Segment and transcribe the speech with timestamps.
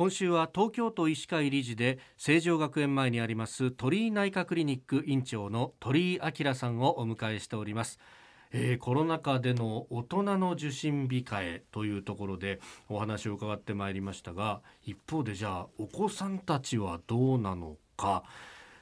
[0.00, 7.98] 今週は東京都医師会理事で成城学園前にあります鳥居内科クリニック院長の鳥居明さんをお迎えしております。
[8.50, 18.24] えー、コロナ禍での大人の受診控えというところでお話を伺ってまいりましたが一方でじゃあお子さんたちはどうなのか。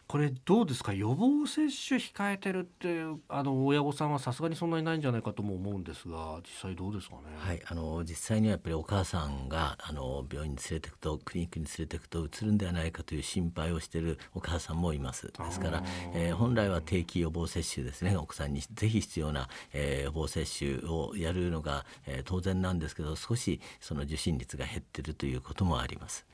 [0.09, 0.95] これどうですか？
[0.95, 7.21] 予防接種控えてるってあの親御さんはさすがにそんなにないんじゃないかとも思うんですが実際どうですかね？
[7.37, 15.27] はいあの実際にはやっぱりお母さんがあの病院に連れていくとクリニックに連れていくとうつるんではないかという心配をしているお母さんもいます。
[15.27, 26.25] ですから、えー、本来は定期予防接種ですねお子さんにぜひ必要な、えー、予防接種をやるのが、えー、当然なんですけど少しその受診率が減ってるということもあります。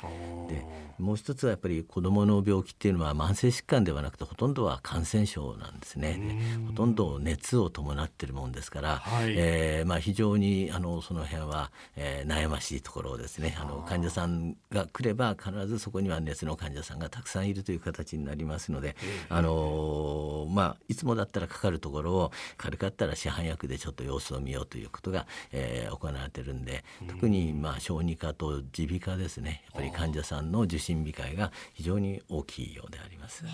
[0.48, 0.64] で
[1.00, 6.20] もう一つはやっぱり子どもの病気っていうのは慢性疾疾患ではなくてほとんどは感染症なんですね。
[6.66, 13.56] ほとんど熱を伴っているもんですから、はい、えー、まあ、非常にあのその辺は、えー、悩ましいところですね。
[13.58, 18.96] あの患者さんが来れば必ずそこには熱の患者さんがたくさんいるという形になりますので、
[19.30, 29.62] あのまあ、いつもだったらかかるところを軽かったら市販薬でちょっと様子を見ようということが、えー、行われてるんで特にまあ小児科と耳鼻科ですね。
[29.66, 33.44] やっぱり患者さんの受診控えが非常に大きいようであります。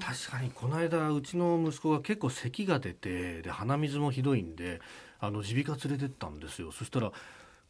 [0.00, 4.80] 確かにこの間うちの息子が結構咳が出てで鼻水もひどいんで
[5.22, 6.70] 耳鼻科連れてったんですよ。
[6.72, 7.10] そしたら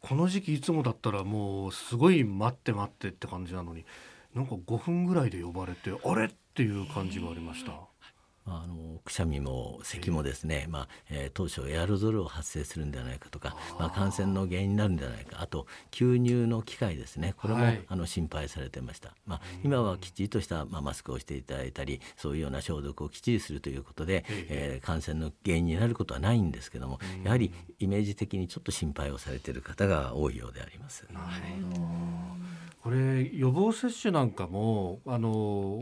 [0.01, 3.85] この時期いつもだったらもうすごい待って待ってって感じなのに
[4.35, 6.25] なんか5分ぐらいで呼ばれてあれ？
[6.25, 7.71] っていう感じがありました。
[8.47, 17.33] あのくしゃみも咳もですね、まあえー、当初エアロゾルを発生するんではないかとかまあ、感染の原因になるんではないかあと吸入の機械ですね。
[17.37, 31.05] これも、はい、あの心配されてました、まあ、今はきっちりとした、まあ、マスクをしていただいたりそういうような消毒をきっちりするということで、えー、感染の原因になることはないんですけどもやはりイメージ的にちょっと心配をされている方が多いようであります。
[31.13, 35.81] はいこれ予防接種なんかもあの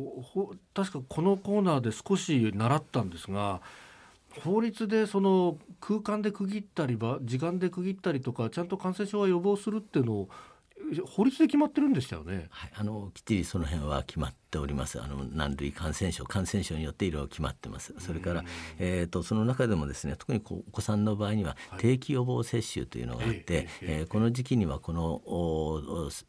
[0.73, 3.62] 確かこのコーナーで少し習ったんですが
[4.42, 10.30] 法律でその空間で区切ったり時間で区切ったりとかちゃんと感染症は予防するっていうのを
[11.06, 12.48] 法律で決まってるんでしたよね。
[12.50, 15.02] はい、あのきっちりその辺は決まっております。
[15.02, 17.94] あの何類感染症感染症によっていろいろ決まってます。
[18.00, 18.44] それから
[18.80, 25.22] えっ、ー、とその中でもですね特にお子さんの場合には定期予防接種というのがあって、はい、えー、この時期にはこの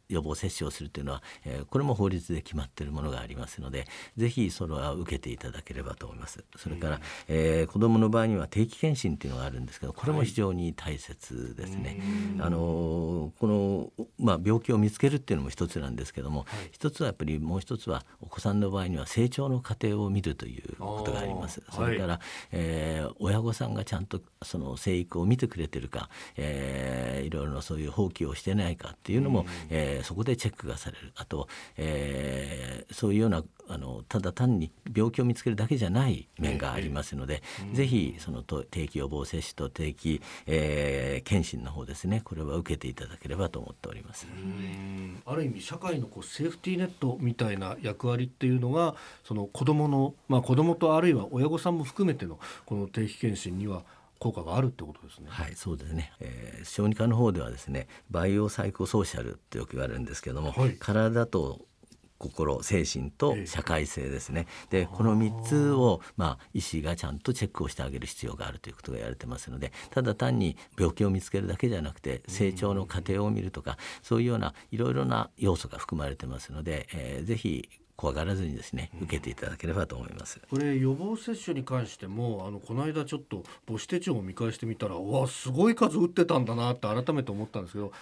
[0.09, 3.87] 予防接種をするというのは、えー、これも法律で決まっているものがありますので、
[4.17, 6.45] ぜひそれは受けていただければと思います。
[6.57, 12.01] それから、えー、子どもの場合には定期検診というのがあるんですけど、これも非常に大切ですね。
[12.39, 13.93] はい、あのこの
[14.25, 21.63] まあ病気を見つけるっていうのも一つなんですけども、はい、一つはやっぱりもう一つはお子さんの場合には成長の過程を見るということがあります。
[21.71, 22.21] それから、はい、
[22.53, 31.13] えー、親御さんがちゃんとその生育を見てくれてるか、えー、いろいろなそういう放棄をしてないかっていうのも、うん、えー、そこでチェックがされる。
[31.17, 44.14] あと、えー、そういうようなあのただ単に病気を見つけるだけじゃない面がありますので、ええ、ぜひその定期予防接種と定期、えー、検診の方ですねこれは受けていただければと思っております。
[45.27, 48.95] ある意味社会のこうセーフティーネットみたいな役割っていうのが
[49.25, 53.83] その子どもの、まあ、子どもとあるいは親御さんも含めてのこの定期検診には
[54.19, 55.27] 効果があるってことですね。
[55.29, 56.13] はい、そうですね。
[56.21, 61.61] えー、小児科の方ではですね、バイオサイコソーシャルってよく言われるんですけども、はい、体と
[62.19, 80.41] 心精神と社会性ですね、でこの3つを、まあ、医師がちゃんとチェックをしてあげる必要があるということが言われてますのでただ単に病気を見つけるだけじゃなくて成長の過程を見るとかそういうようないろいろな要素が含まれてますので、えー、ぜひ怖がらずにですね受けていただければと思います。
[80.51, 87.93] これ予防接種に関してもあのこの間ちょっと母子手帳を見返してみたらわすごい数打ってたんだなって改めて思ったんですけど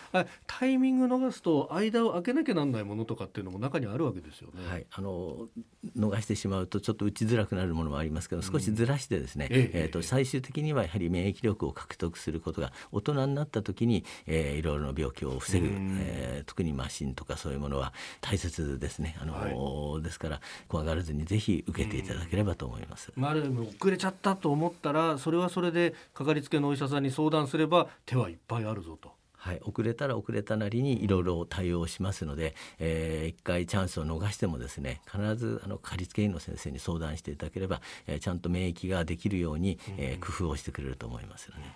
[0.46, 4.66] タイミング逃すと間を空けなきゃなんないものとかっていうのも中にあるわけですよね。
[4.66, 5.48] はい、あの
[5.96, 19.16] 逃してしまうとちょっと打ちづらくなるものもありますけど少しずらしてですね、うん、ええー、と最終的にはやはり免疫力を獲得することが大人になった時に、えー、いろいろな病気を防ぐ、えー、特にマシンとかそういうものは大切ですね。
[19.20, 23.12] あの、はいですから怖がらずにぜひ受けていただければと思います。
[23.16, 29.12] まあ、ある意味遅れちゃったと思ったらそれはそれでかかりつけのお医者さんに相談すれば手はいっぱいあるぞと。
[29.42, 41.74] はい、遅れたら遅れたなりにいろいろ対応しますので、えー、一回チャンスを逃してもですね必ずあのかかりつけ医の先生に相談していただければ、えー、ちゃんと免疫ができるように、えー、工夫をしてくれると思いますよね。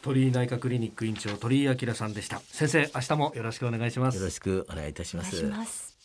[0.00, 5.97] 鳥居内科クリニック院長鳥居明さんでした先生明日もよろしくお願いしますよろしくお願いいたします